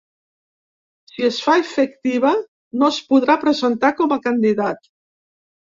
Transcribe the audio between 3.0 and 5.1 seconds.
podrà presentar com a candidat.